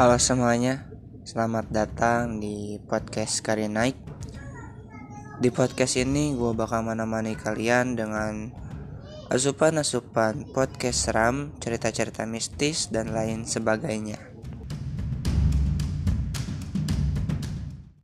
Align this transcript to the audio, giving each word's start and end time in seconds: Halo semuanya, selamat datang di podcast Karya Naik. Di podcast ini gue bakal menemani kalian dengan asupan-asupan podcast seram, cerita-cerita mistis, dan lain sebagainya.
Halo 0.00 0.16
semuanya, 0.16 0.88
selamat 1.28 1.68
datang 1.68 2.40
di 2.40 2.80
podcast 2.88 3.44
Karya 3.44 3.68
Naik. 3.68 4.00
Di 5.44 5.52
podcast 5.52 6.00
ini 6.00 6.32
gue 6.32 6.56
bakal 6.56 6.88
menemani 6.88 7.36
kalian 7.36 8.00
dengan 8.00 8.48
asupan-asupan 9.28 10.56
podcast 10.56 11.04
seram, 11.04 11.52
cerita-cerita 11.60 12.24
mistis, 12.24 12.88
dan 12.88 13.12
lain 13.12 13.44
sebagainya. 13.44 14.16